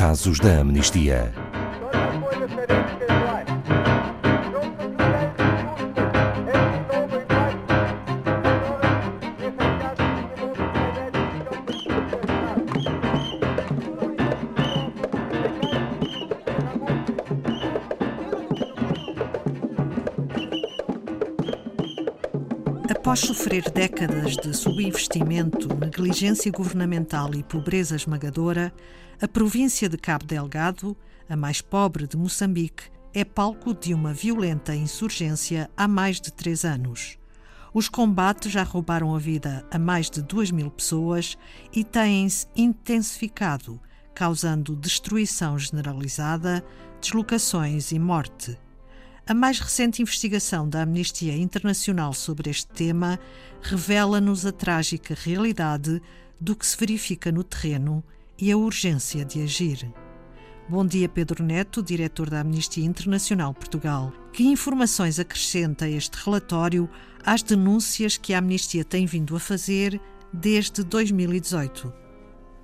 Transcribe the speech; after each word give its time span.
Casos 0.00 0.40
da 0.40 0.60
Amnistia. 0.60 1.49
Após 23.10 23.26
sofrer 23.26 23.68
décadas 23.72 24.36
de 24.36 24.56
subinvestimento, 24.56 25.66
negligência 25.74 26.52
governamental 26.52 27.34
e 27.34 27.42
pobreza 27.42 27.96
esmagadora, 27.96 28.72
a 29.20 29.26
província 29.26 29.88
de 29.88 29.98
Cabo 29.98 30.24
Delgado, 30.24 30.96
a 31.28 31.34
mais 31.34 31.60
pobre 31.60 32.06
de 32.06 32.16
Moçambique, 32.16 32.84
é 33.12 33.24
palco 33.24 33.74
de 33.74 33.92
uma 33.92 34.14
violenta 34.14 34.76
insurgência 34.76 35.68
há 35.76 35.88
mais 35.88 36.20
de 36.20 36.32
três 36.32 36.64
anos. 36.64 37.18
Os 37.74 37.88
combates 37.88 38.52
já 38.52 38.62
roubaram 38.62 39.12
a 39.12 39.18
vida 39.18 39.66
a 39.72 39.76
mais 39.76 40.08
de 40.08 40.22
duas 40.22 40.52
mil 40.52 40.70
pessoas 40.70 41.36
e 41.74 41.82
têm-se 41.82 42.46
intensificado, 42.54 43.80
causando 44.14 44.76
destruição 44.76 45.58
generalizada, 45.58 46.64
deslocações 47.00 47.90
e 47.90 47.98
morte. 47.98 48.56
A 49.26 49.34
mais 49.34 49.60
recente 49.60 50.02
investigação 50.02 50.68
da 50.68 50.82
Amnistia 50.82 51.36
Internacional 51.36 52.12
sobre 52.12 52.50
este 52.50 52.66
tema 52.66 53.18
revela-nos 53.62 54.44
a 54.44 54.50
trágica 54.50 55.14
realidade 55.14 56.02
do 56.40 56.56
que 56.56 56.66
se 56.66 56.76
verifica 56.76 57.30
no 57.30 57.44
terreno 57.44 58.02
e 58.38 58.50
a 58.50 58.56
urgência 58.56 59.24
de 59.24 59.42
agir. 59.42 59.92
Bom 60.68 60.84
dia, 60.86 61.08
Pedro 61.08 61.44
Neto, 61.44 61.82
diretor 61.82 62.30
da 62.30 62.40
Amnistia 62.40 62.84
Internacional 62.84 63.52
Portugal. 63.52 64.12
Que 64.32 64.44
informações 64.44 65.18
acrescenta 65.18 65.88
este 65.88 66.16
relatório 66.24 66.88
às 67.24 67.42
denúncias 67.42 68.16
que 68.16 68.32
a 68.32 68.38
Amnistia 68.38 68.84
tem 68.84 69.06
vindo 69.06 69.36
a 69.36 69.40
fazer 69.40 70.00
desde 70.32 70.82
2018? 70.82 71.92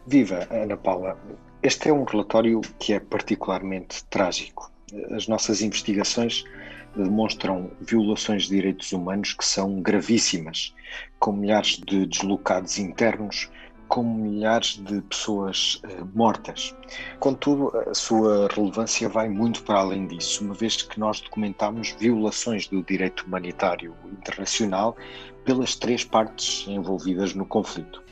Viva, 0.07 0.47
Ana 0.51 0.77
Paula. 0.77 1.19
Este 1.63 1.89
é 1.91 1.93
um 1.93 2.05
relatório 2.05 2.61
que 2.79 2.93
é 2.93 3.01
particularmente 3.01 4.05
trágico 4.05 4.76
as 5.11 5.27
nossas 5.27 5.63
investigações 5.63 6.45
demonstram 6.97 7.71
violações 7.81 8.45
de 8.45 8.51
direitos 8.51 8.93
humanos 8.93 9.35
que 9.35 9.45
são 9.45 9.81
gravíssimas, 9.81 10.75
com 11.19 11.33
milhares 11.33 11.79
de 11.87 12.07
deslocados 12.07 12.79
internos, 12.79 13.51
com 13.89 14.03
milhares 14.03 14.83
de 14.83 15.01
pessoas 15.03 15.77
uh, 15.85 16.09
mortas. 16.15 16.75
Contudo, 17.21 17.77
a 17.89 17.95
sua 17.95 18.49
relevância 18.49 19.09
vai 19.09 19.29
muito 19.29 19.63
para 19.63 19.79
além 19.79 20.07
disso, 20.07 20.45
uma 20.45 20.55
vez 20.55 20.83
que 20.83 20.99
nós 20.99 21.21
documentamos 21.21 21.95
violações 21.99 22.67
do 22.67 22.83
direito 22.83 23.25
humanitário 23.27 23.95
internacional 24.11 24.97
pelas 25.45 25.77
três 25.77 26.05
partes 26.05 26.67
envolvidas 26.67 27.35
no 27.35 27.47
conflito. 27.47 28.03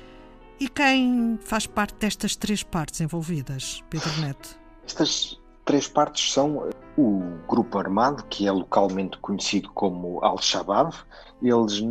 E 0.61 0.69
quem 0.69 1.39
faz 1.43 1.67
parte 1.67 1.97
destas 1.97 2.37
três 2.37 2.63
partes 2.63 3.01
envolvidas, 3.01 3.83
Pedro 3.91 4.21
Neto? 4.21 4.57
Estas 4.87 5.41
três 5.65 5.89
partes 5.89 6.33
são 6.33 6.69
o 6.97 7.21
grupo 7.49 7.79
armado, 7.79 8.25
que 8.25 8.47
é 8.47 8.53
localmente 8.53 9.19
conhecido 9.19 9.71
como 9.71 10.23
Al-Shabaab. 10.23 10.95
Eles 11.43 11.83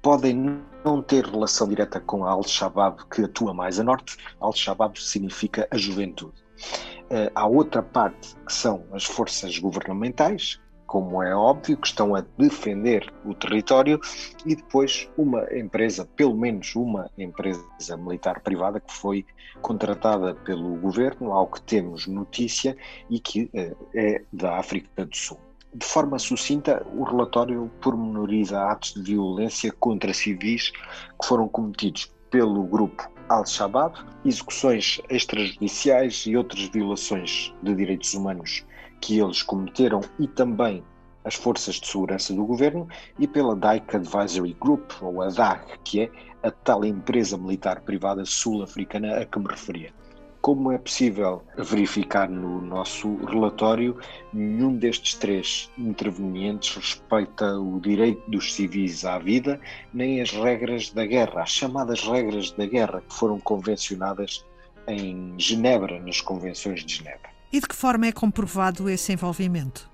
podem 0.00 0.60
não 0.84 1.02
ter 1.02 1.24
relação 1.26 1.68
direta 1.68 2.00
com 2.00 2.24
a 2.24 2.30
Al-Shabaab, 2.30 3.06
que 3.10 3.22
atua 3.22 3.52
mais 3.52 3.80
a 3.80 3.84
norte. 3.84 4.16
Al-Shabaab 4.40 5.00
significa 5.00 5.66
a 5.70 5.76
juventude. 5.76 6.34
Eh, 7.10 7.30
há 7.34 7.46
outra 7.46 7.82
parte 7.82 8.36
que 8.46 8.52
são 8.52 8.84
as 8.92 9.04
forças 9.04 9.58
governamentais, 9.58 10.60
como 10.96 11.22
é 11.22 11.36
óbvio, 11.36 11.76
que 11.76 11.88
estão 11.88 12.14
a 12.14 12.24
defender 12.38 13.12
o 13.22 13.34
território, 13.34 14.00
e 14.46 14.56
depois 14.56 15.10
uma 15.14 15.44
empresa, 15.54 16.08
pelo 16.16 16.34
menos 16.34 16.74
uma 16.74 17.10
empresa 17.18 17.62
militar 17.98 18.40
privada, 18.40 18.80
que 18.80 18.90
foi 18.90 19.26
contratada 19.60 20.34
pelo 20.36 20.74
governo, 20.76 21.32
ao 21.32 21.48
que 21.48 21.60
temos 21.60 22.06
notícia, 22.06 22.74
e 23.10 23.20
que 23.20 23.50
eh, 23.52 23.76
é 23.94 24.22
da 24.32 24.56
África 24.56 25.04
do 25.04 25.14
Sul. 25.14 25.38
De 25.74 25.84
forma 25.84 26.18
sucinta, 26.18 26.82
o 26.94 27.02
relatório 27.02 27.70
pormenoriza 27.82 28.58
atos 28.58 28.94
de 28.94 29.02
violência 29.02 29.70
contra 29.72 30.14
civis 30.14 30.70
que 30.70 31.26
foram 31.26 31.46
cometidos 31.46 32.10
pelo 32.30 32.62
grupo 32.62 33.06
Al-Shabaab, 33.28 33.98
execuções 34.24 35.02
extrajudiciais 35.10 36.24
e 36.26 36.34
outras 36.38 36.70
violações 36.70 37.52
de 37.62 37.74
direitos 37.74 38.14
humanos 38.14 38.64
que 39.00 39.18
eles 39.18 39.42
cometeram 39.42 40.00
e 40.18 40.26
também 40.26 40.82
as 41.26 41.34
forças 41.34 41.74
de 41.76 41.88
segurança 41.88 42.32
do 42.32 42.44
governo 42.46 42.88
e 43.18 43.26
pela 43.26 43.56
Dyke 43.56 43.96
Advisory 43.96 44.56
Group, 44.60 44.92
ou 45.02 45.20
a 45.20 45.28
DAG, 45.28 45.60
que 45.82 46.02
é 46.02 46.10
a 46.42 46.50
tal 46.52 46.84
empresa 46.84 47.36
militar 47.36 47.80
privada 47.80 48.24
sul-africana 48.24 49.18
a 49.18 49.24
que 49.24 49.38
me 49.38 49.48
referia. 49.48 49.92
Como 50.40 50.70
é 50.70 50.78
possível 50.78 51.42
verificar 51.58 52.28
no 52.28 52.60
nosso 52.62 53.16
relatório, 53.24 53.98
nenhum 54.32 54.76
destes 54.76 55.14
três 55.14 55.68
intervenientes 55.76 56.76
respeita 56.76 57.58
o 57.58 57.80
direito 57.80 58.30
dos 58.30 58.54
civis 58.54 59.04
à 59.04 59.18
vida, 59.18 59.60
nem 59.92 60.20
as 60.20 60.30
regras 60.30 60.90
da 60.92 61.04
guerra, 61.04 61.42
as 61.42 61.50
chamadas 61.50 62.02
regras 62.02 62.52
da 62.52 62.64
guerra 62.64 63.00
que 63.00 63.12
foram 63.12 63.40
convencionadas 63.40 64.46
em 64.86 65.34
Genebra, 65.36 65.98
nas 65.98 66.20
convenções 66.20 66.84
de 66.84 66.94
Genebra. 66.94 67.35
E 67.52 67.60
de 67.60 67.66
que 67.66 67.76
forma 67.76 68.06
é 68.06 68.12
comprovado 68.12 68.88
esse 68.90 69.12
envolvimento? 69.12 69.88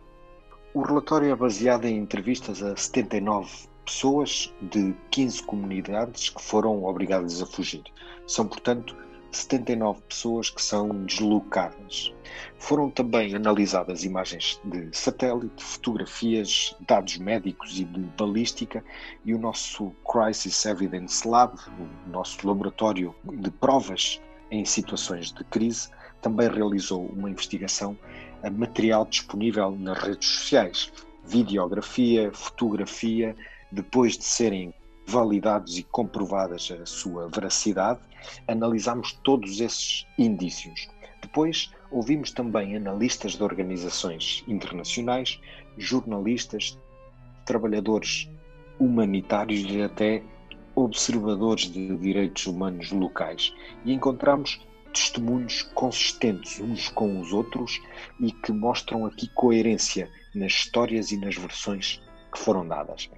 O 0.74 0.82
relatório 0.82 1.30
é 1.30 1.36
baseado 1.36 1.84
em 1.84 1.98
entrevistas 1.98 2.62
a 2.62 2.74
79 2.74 3.68
pessoas 3.84 4.52
de 4.62 4.94
15 5.10 5.42
comunidades 5.42 6.30
que 6.30 6.40
foram 6.40 6.84
obrigadas 6.84 7.42
a 7.42 7.46
fugir. 7.46 7.82
São, 8.26 8.46
portanto, 8.46 8.96
79 9.32 10.00
pessoas 10.08 10.50
que 10.50 10.62
são 10.62 10.88
deslocadas. 11.04 12.14
Foram 12.58 12.90
também 12.90 13.34
analisadas 13.34 14.04
imagens 14.04 14.60
de 14.64 14.88
satélite, 14.96 15.62
fotografias, 15.62 16.74
dados 16.86 17.18
médicos 17.18 17.78
e 17.78 17.84
de 17.84 18.00
balística, 18.16 18.84
e 19.24 19.34
o 19.34 19.38
nosso 19.38 19.92
Crisis 20.10 20.64
Evidence 20.64 21.26
Lab, 21.26 21.54
o 21.78 22.10
nosso 22.10 22.46
laboratório 22.46 23.14
de 23.24 23.50
provas 23.50 24.20
em 24.50 24.64
situações 24.64 25.32
de 25.32 25.42
crise, 25.44 25.90
também 26.22 26.48
realizou 26.48 27.04
uma 27.06 27.28
investigação 27.28 27.98
a 28.42 28.48
material 28.48 29.04
disponível 29.04 29.72
nas 29.72 29.98
redes 29.98 30.28
sociais, 30.28 30.92
videografia, 31.24 32.32
fotografia, 32.32 33.36
depois 33.70 34.16
de 34.16 34.24
serem 34.24 34.72
validados 35.06 35.78
e 35.78 35.82
comprovadas 35.82 36.70
a 36.70 36.86
sua 36.86 37.28
veracidade, 37.28 38.00
analisamos 38.48 39.12
todos 39.24 39.60
esses 39.60 40.06
indícios. 40.16 40.88
Depois 41.20 41.70
ouvimos 41.90 42.30
também 42.30 42.76
analistas 42.76 43.32
de 43.32 43.42
organizações 43.42 44.44
internacionais, 44.46 45.40
jornalistas, 45.76 46.78
trabalhadores 47.44 48.28
humanitários 48.78 49.64
e 49.68 49.82
até 49.82 50.22
observadores 50.74 51.70
de 51.70 51.96
direitos 51.96 52.46
humanos 52.46 52.90
locais 52.90 53.54
e 53.84 53.92
encontramos 53.92 54.60
testemunhos 54.92 55.62
consistentes 55.74 56.60
uns 56.60 56.88
com 56.88 57.20
os 57.20 57.32
outros 57.32 57.80
e 58.20 58.30
que 58.30 58.52
mostram 58.52 59.06
aqui 59.06 59.28
coerência 59.34 60.10
nas 60.34 60.52
histórias 60.52 61.10
e 61.10 61.16
nas 61.16 61.36
versões 61.36 62.02
que 62.32 62.38
foram 62.38 62.66
dadas. 62.66 63.10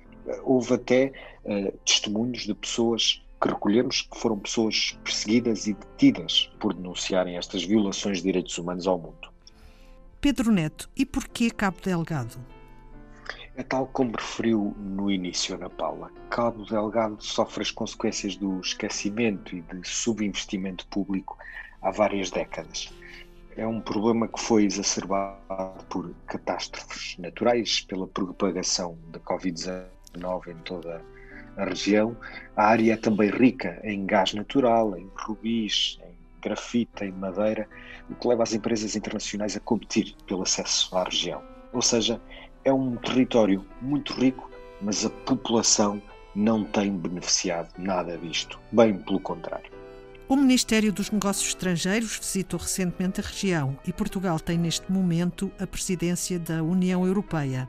Houve 0.43 0.75
até 0.75 1.13
uh, 1.45 1.73
testemunhos 1.85 2.43
de 2.43 2.55
pessoas 2.55 3.23
que 3.41 3.49
recolhemos 3.49 4.03
que 4.03 4.19
foram 4.19 4.39
pessoas 4.39 4.99
perseguidas 5.05 5.67
e 5.67 5.75
detidas 5.75 6.51
por 6.59 6.73
denunciarem 6.73 7.37
estas 7.37 7.63
violações 7.63 8.19
de 8.19 8.25
direitos 8.25 8.57
humanos 8.57 8.87
ao 8.87 8.99
mundo. 8.99 9.29
Pedro 10.21 10.51
Neto, 10.51 10.89
e 10.97 11.05
porquê 11.05 11.51
Cabo 11.51 11.79
Delgado? 11.83 12.54
É 13.57 13.63
tal 13.63 13.87
como 13.87 14.17
referiu 14.17 14.75
no 14.77 15.09
início, 15.09 15.55
Ana 15.55 15.71
Paula. 15.71 16.11
Cabo 16.29 16.65
Delgado 16.65 17.23
sofre 17.23 17.63
as 17.63 17.71
consequências 17.71 18.35
do 18.35 18.59
esquecimento 18.59 19.55
e 19.55 19.61
de 19.61 19.89
subinvestimento 19.89 20.85
público 20.89 21.39
há 21.81 21.93
várias 21.93 22.33
décadas. 22.33 22.93
É 23.57 23.65
um 23.65 23.81
problema 23.81 24.27
que 24.27 24.41
foi 24.41 24.65
exacerbado 24.65 25.85
por 25.89 26.13
catástrofes 26.27 27.17
naturais, 27.19 27.83
pela 27.83 28.09
propagação 28.09 28.99
da 29.13 29.21
Covid-19 29.21 30.49
em 30.49 30.57
toda 30.65 31.01
a 31.57 31.65
região. 31.65 32.17
A 32.57 32.65
área 32.67 32.95
é 32.95 32.97
também 32.97 33.31
rica 33.31 33.81
em 33.85 34.05
gás 34.05 34.35
natural, 34.35 34.97
em 34.99 35.09
rubis, 35.15 36.01
em 36.03 36.41
grafite, 36.43 37.05
em 37.05 37.13
madeira, 37.13 37.69
o 38.11 38.17
que 38.17 38.27
leva 38.27 38.43
as 38.43 38.53
empresas 38.53 38.97
internacionais 38.97 39.57
a 39.57 39.61
competir 39.61 40.17
pelo 40.27 40.43
acesso 40.43 40.97
à 40.97 41.05
região. 41.05 41.41
Ou 41.73 41.83
seja, 41.83 42.21
é 42.65 42.73
um 42.73 42.97
território 42.97 43.65
muito 43.81 44.13
rico, 44.15 44.51
mas 44.81 45.05
a 45.05 45.11
população 45.11 46.01
não 46.35 46.65
tem 46.65 46.97
beneficiado 46.97 47.71
nada 47.79 48.17
disto, 48.19 48.59
bem 48.73 48.99
pelo 48.99 49.21
contrário. 49.21 49.71
O 50.27 50.37
Ministério 50.37 50.93
dos 50.93 51.11
Negócios 51.11 51.49
Estrangeiros 51.49 52.19
visitou 52.19 52.59
recentemente 52.59 53.21
a 53.21 53.25
região 53.25 53.79
e 53.87 53.93
Portugal 53.93 54.41
tem 54.41 54.57
neste 54.57 54.91
momento 54.91 55.53
a 55.61 55.67
presidência 55.67 56.39
da 56.39 56.63
União 56.63 57.07
Europeia. 57.07 57.69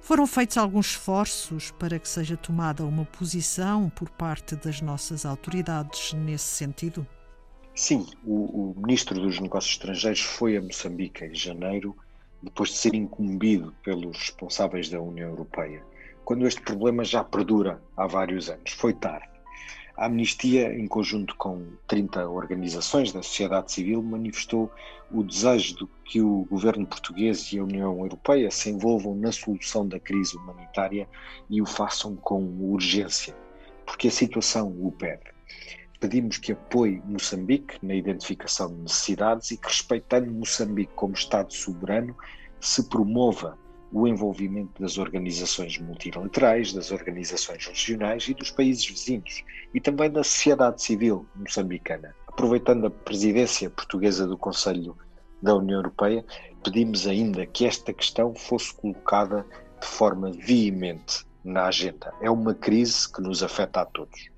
Foram 0.00 0.26
feitos 0.26 0.56
alguns 0.56 0.86
esforços 0.88 1.70
para 1.70 2.00
que 2.00 2.08
seja 2.08 2.36
tomada 2.36 2.84
uma 2.84 3.04
posição 3.04 3.88
por 3.88 4.10
parte 4.10 4.56
das 4.56 4.80
nossas 4.80 5.24
autoridades 5.24 6.12
nesse 6.12 6.46
sentido? 6.46 7.06
Sim, 7.72 8.04
o, 8.24 8.72
o 8.72 8.74
Ministro 8.76 9.20
dos 9.20 9.38
Negócios 9.38 9.74
Estrangeiros 9.74 10.20
foi 10.20 10.56
a 10.56 10.60
Moçambique 10.60 11.24
em 11.24 11.34
janeiro, 11.34 11.96
depois 12.42 12.70
de 12.70 12.76
ser 12.76 12.94
incumbido 12.94 13.74
pelos 13.82 14.18
responsáveis 14.18 14.88
da 14.88 15.00
União 15.00 15.30
Europeia, 15.30 15.82
quando 16.24 16.46
este 16.46 16.60
problema 16.60 17.04
já 17.04 17.22
perdura 17.22 17.80
há 17.96 18.06
vários 18.06 18.50
anos. 18.50 18.72
Foi 18.72 18.92
tarde. 18.92 19.32
A 19.96 20.06
Amnistia, 20.06 20.74
em 20.74 20.86
conjunto 20.86 21.36
com 21.36 21.66
30 21.86 22.26
organizações 22.28 23.12
da 23.12 23.22
sociedade 23.22 23.70
civil, 23.70 24.02
manifestou 24.02 24.70
o 25.10 25.22
desejo 25.22 25.76
de 25.76 25.88
que 26.04 26.20
o 26.20 26.46
governo 26.50 26.86
português 26.86 27.52
e 27.52 27.58
a 27.58 27.64
União 27.64 27.98
Europeia 27.98 28.50
se 28.50 28.70
envolvam 28.70 29.14
na 29.14 29.30
solução 29.30 29.86
da 29.86 30.00
crise 30.00 30.36
humanitária 30.36 31.06
e 31.48 31.60
o 31.60 31.66
façam 31.66 32.16
com 32.16 32.42
urgência, 32.72 33.36
porque 33.84 34.08
a 34.08 34.10
situação 34.10 34.74
o 34.80 34.90
pede. 34.90 35.30
Pedimos 36.02 36.36
que 36.36 36.50
apoie 36.50 37.00
Moçambique 37.04 37.78
na 37.80 37.94
identificação 37.94 38.66
de 38.74 38.80
necessidades 38.80 39.52
e 39.52 39.56
que, 39.56 39.68
respeitando 39.68 40.32
Moçambique 40.32 40.92
como 40.96 41.14
Estado 41.14 41.54
soberano, 41.54 42.16
se 42.60 42.88
promova 42.88 43.56
o 43.92 44.08
envolvimento 44.08 44.82
das 44.82 44.98
organizações 44.98 45.78
multilaterais, 45.78 46.72
das 46.72 46.90
organizações 46.90 47.64
regionais 47.68 48.26
e 48.26 48.34
dos 48.34 48.50
países 48.50 48.84
vizinhos 48.84 49.44
e 49.72 49.80
também 49.80 50.10
da 50.10 50.24
sociedade 50.24 50.82
civil 50.82 51.24
moçambicana. 51.36 52.12
Aproveitando 52.26 52.88
a 52.88 52.90
presidência 52.90 53.70
portuguesa 53.70 54.26
do 54.26 54.36
Conselho 54.36 54.98
da 55.40 55.54
União 55.54 55.78
Europeia, 55.78 56.24
pedimos 56.64 57.06
ainda 57.06 57.46
que 57.46 57.64
esta 57.64 57.92
questão 57.92 58.34
fosse 58.34 58.74
colocada 58.74 59.46
de 59.80 59.86
forma 59.86 60.32
veemente 60.32 61.24
na 61.44 61.66
agenda. 61.66 62.12
É 62.20 62.28
uma 62.28 62.54
crise 62.54 63.08
que 63.08 63.22
nos 63.22 63.40
afeta 63.40 63.82
a 63.82 63.86
todos. 63.86 64.31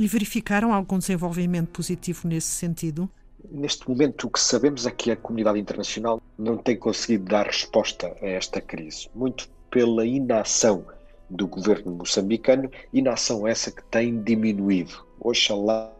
E 0.00 0.08
verificaram 0.08 0.72
algum 0.72 0.98
desenvolvimento 0.98 1.68
positivo 1.68 2.26
nesse 2.26 2.46
sentido? 2.46 3.06
Neste 3.50 3.86
momento, 3.86 4.26
o 4.26 4.30
que 4.30 4.40
sabemos 4.40 4.86
é 4.86 4.90
que 4.90 5.10
a 5.10 5.16
comunidade 5.16 5.58
internacional 5.58 6.22
não 6.38 6.56
tem 6.56 6.74
conseguido 6.74 7.26
dar 7.26 7.44
resposta 7.44 8.16
a 8.22 8.26
esta 8.26 8.62
crise, 8.62 9.10
muito 9.14 9.50
pela 9.70 10.06
inação 10.06 10.86
do 11.28 11.46
governo 11.46 11.92
moçambicano, 11.92 12.70
inação 12.94 13.46
essa 13.46 13.70
que 13.70 13.84
tem 13.90 14.22
diminuído. 14.22 15.06
Oxalá 15.20 15.92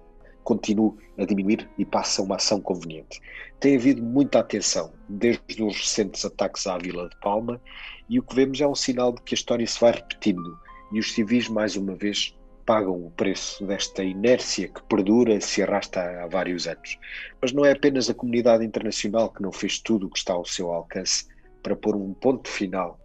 continue 0.44 0.94
a 1.19 1.26
diminuir 1.26 1.69
e 1.76 1.85
passe 1.85 2.23
a 2.23 2.25
uma 2.25 2.37
ação 2.37 2.58
conveniente. 2.58 3.20
Tem 3.61 3.76
havido 3.76 4.03
muita 4.03 4.38
atenção, 4.38 4.94
desde 5.11 5.62
os 5.62 5.76
recentes 5.76 6.25
ataques 6.25 6.67
à 6.67 6.79
Vila 6.79 7.06
de 7.06 7.20
Palma, 7.20 7.61
e 8.08 8.19
o 8.19 8.23
que 8.23 8.35
vemos 8.35 8.62
é 8.62 8.67
um 8.67 8.75
sinal 8.75 9.12
de 9.12 9.20
que 9.20 9.35
a 9.35 9.37
história 9.37 9.67
se 9.67 9.79
vai 9.79 9.93
repetindo 9.93 10.58
e 10.91 10.99
os 10.99 11.12
civis, 11.12 11.49
mais 11.49 11.76
uma 11.76 11.94
vez, 11.94 12.35
pagam 12.70 13.05
o 13.05 13.11
preço 13.11 13.67
desta 13.67 14.05
inércia 14.05 14.69
que 14.69 14.81
perdura 14.84 15.34
e 15.34 15.40
se 15.40 15.61
arrasta 15.61 16.00
há 16.22 16.28
vários 16.28 16.69
anos. 16.69 17.00
Mas 17.43 17.50
não 17.50 17.64
é 17.64 17.72
apenas 17.72 18.08
a 18.08 18.14
comunidade 18.14 18.64
internacional 18.64 19.28
que 19.28 19.43
não 19.43 19.50
fez 19.50 19.81
tudo 19.81 20.06
o 20.06 20.08
que 20.08 20.19
está 20.19 20.34
ao 20.34 20.44
seu 20.44 20.70
alcance 20.70 21.26
para 21.64 21.75
pôr 21.75 21.96
um 21.96 22.14
ponto 22.14 22.49
final 22.49 22.96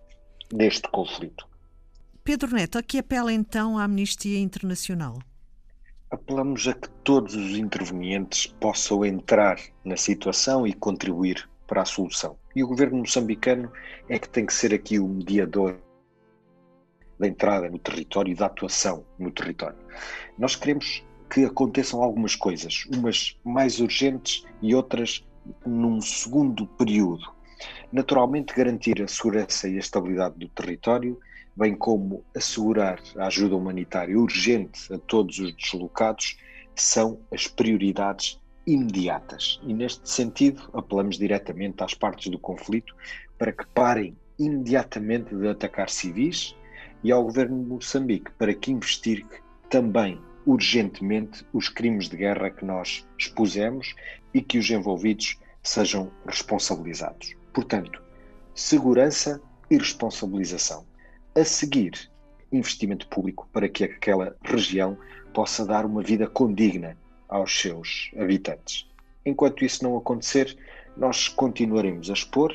neste 0.53 0.87
conflito. 0.89 1.47
Pedro 2.23 2.53
Neto, 2.53 2.77
a 2.77 2.83
que 2.83 2.99
apela 2.99 3.33
então 3.33 3.79
a 3.79 3.85
Amnistia 3.85 4.37
Internacional? 4.37 5.17
Apelamos 6.11 6.67
a 6.67 6.73
que 6.75 6.89
todos 7.03 7.33
os 7.33 7.57
intervenientes 7.57 8.45
possam 8.45 9.03
entrar 9.03 9.57
na 9.83 9.97
situação 9.97 10.67
e 10.67 10.73
contribuir 10.73 11.49
para 11.65 11.81
a 11.81 11.85
solução. 11.85 12.37
E 12.55 12.63
o 12.63 12.67
governo 12.67 12.99
moçambicano 12.99 13.71
é 14.07 14.19
que 14.19 14.29
tem 14.29 14.45
que 14.45 14.53
ser 14.53 14.75
aqui 14.75 14.99
o 14.99 15.07
mediador 15.07 15.75
da 17.19 17.27
entrada 17.27 17.69
no 17.69 17.79
território 17.79 18.31
e 18.31 18.35
da 18.35 18.47
atuação 18.47 19.05
no 19.17 19.31
território. 19.31 19.77
Nós 20.37 20.55
queremos 20.55 21.03
que 21.29 21.45
aconteçam 21.45 22.01
algumas 22.01 22.35
coisas, 22.35 22.85
umas 22.93 23.37
mais 23.43 23.79
urgentes 23.79 24.45
e 24.61 24.75
outras 24.75 25.25
num 25.65 26.01
segundo 26.01 26.67
período. 26.67 27.33
Naturalmente, 27.91 28.53
garantir 28.53 29.01
a 29.01 29.07
segurança 29.07 29.67
e 29.67 29.75
a 29.75 29.79
estabilidade 29.79 30.37
do 30.37 30.49
território, 30.49 31.19
bem 31.55 31.75
como 31.75 32.23
assegurar 32.35 32.99
a 33.17 33.27
ajuda 33.27 33.55
humanitária 33.55 34.17
urgente 34.17 34.93
a 34.93 34.97
todos 34.97 35.39
os 35.39 35.55
deslocados, 35.55 36.37
são 36.75 37.19
as 37.31 37.47
prioridades 37.47 38.39
imediatas. 38.67 39.59
E 39.63 39.73
neste 39.73 40.09
sentido, 40.09 40.69
apelamos 40.73 41.17
diretamente 41.17 41.83
às 41.83 41.93
partes 41.93 42.29
do 42.29 42.39
conflito 42.39 42.93
para 43.37 43.51
que 43.51 43.65
parem 43.67 44.17
imediatamente 44.37 45.33
de 45.33 45.47
atacar 45.47 45.89
civis 45.89 46.55
e 47.05 47.11
ao 47.11 47.23
governo 47.23 47.63
de 47.63 47.69
Moçambique 47.69 48.31
para 48.31 48.51
que 48.51 48.71
investigue 48.71 49.29
também 49.69 50.19
urgentemente 50.43 51.45
os 51.53 51.69
crimes 51.69 52.09
de 52.09 52.17
guerra 52.17 52.49
que 52.49 52.65
nós 52.65 53.07
expusemos 53.15 53.93
e 54.33 54.41
que 54.41 54.57
os 54.57 54.67
envolvidos 54.71 55.39
sejam 55.61 56.11
responsabilizados. 56.25 57.35
Portanto, 57.53 58.01
segurança 58.55 59.39
e 59.69 59.77
responsabilização. 59.77 60.83
A 61.35 61.43
seguir, 61.43 62.09
investimento 62.51 63.07
público 63.07 63.47
para 63.53 63.69
que 63.69 63.83
aquela 63.83 64.35
região 64.43 64.97
possa 65.31 65.63
dar 65.63 65.85
uma 65.85 66.01
vida 66.01 66.25
condigna 66.25 66.97
aos 67.29 67.55
seus 67.55 68.09
habitantes. 68.17 68.89
Enquanto 69.23 69.63
isso 69.63 69.83
não 69.83 69.95
acontecer, 69.95 70.57
nós 70.97 71.27
continuaremos 71.27 72.09
a 72.09 72.13
expor 72.13 72.51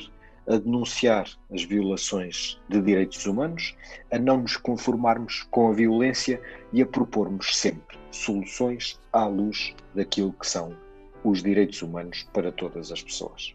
a 0.50 0.58
denunciar 0.58 1.30
as 1.52 1.62
violações 1.62 2.60
de 2.68 2.82
direitos 2.82 3.24
humanos, 3.24 3.76
a 4.10 4.18
não 4.18 4.38
nos 4.38 4.56
conformarmos 4.56 5.46
com 5.50 5.70
a 5.70 5.72
violência 5.72 6.42
e 6.72 6.82
a 6.82 6.86
propormos 6.86 7.56
sempre 7.56 7.96
soluções 8.10 8.98
à 9.12 9.26
luz 9.26 9.74
daquilo 9.94 10.32
que 10.32 10.46
são 10.46 10.76
os 11.22 11.42
direitos 11.42 11.80
humanos 11.82 12.26
para 12.32 12.50
todas 12.50 12.90
as 12.90 13.02
pessoas. 13.02 13.54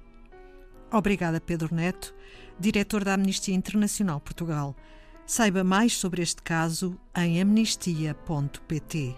Obrigada, 0.91 1.41
Pedro 1.41 1.73
Neto, 1.75 2.15
diretor 2.57 3.03
da 3.03 3.15
Amnistia 3.15 3.53
Internacional 3.53 4.21
Portugal. 4.21 4.73
Saiba 5.25 5.63
mais 5.63 5.93
sobre 5.93 6.21
este 6.21 6.41
caso 6.41 6.97
em 7.17 7.41
amnistia.pt. 7.41 9.15